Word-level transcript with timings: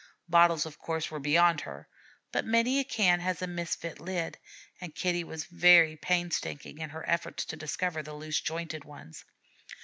Bottles, 0.27 0.65
of 0.65 0.79
course, 0.79 1.11
were 1.11 1.19
beyond 1.19 1.61
her, 1.61 1.87
but 2.31 2.43
many 2.43 2.79
a 2.79 2.83
can 2.83 3.19
has 3.19 3.39
a 3.39 3.45
misfit 3.45 3.99
lid, 3.99 4.39
and 4.81 4.95
Kitty 4.95 5.23
was 5.23 5.45
very 5.45 5.95
painstaking 5.95 6.79
in 6.79 6.89
her 6.89 7.07
efforts 7.07 7.45
to 7.45 7.55
discover 7.55 8.01
the 8.01 8.15
loose 8.15 8.41
jointed 8.41 8.83
ones. 8.83 9.23